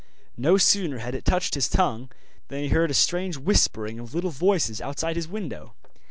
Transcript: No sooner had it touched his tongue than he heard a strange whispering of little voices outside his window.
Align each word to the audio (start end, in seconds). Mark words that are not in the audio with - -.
No 0.35 0.57
sooner 0.57 0.97
had 0.97 1.13
it 1.13 1.25
touched 1.25 1.53
his 1.53 1.69
tongue 1.69 2.09
than 2.47 2.63
he 2.63 2.69
heard 2.69 2.89
a 2.89 2.93
strange 2.95 3.37
whispering 3.37 3.99
of 3.99 4.15
little 4.15 4.31
voices 4.31 4.81
outside 4.81 5.15
his 5.15 5.27
window. 5.27 5.75